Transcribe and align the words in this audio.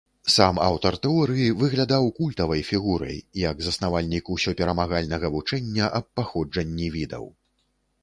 Сам 0.35 0.55
аўтар 0.67 0.95
тэорыі 1.05 1.45
выглядаў 1.63 2.09
культавай 2.21 2.65
фігурай, 2.71 3.21
як 3.43 3.63
заснавальнік 3.69 4.35
ўсёперамагальнага 4.39 5.27
вучэння 5.39 5.95
аб 6.01 6.05
паходжанні 6.21 6.87
відаў. 7.01 7.35